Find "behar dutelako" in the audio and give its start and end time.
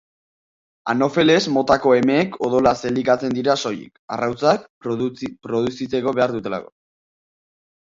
6.23-6.77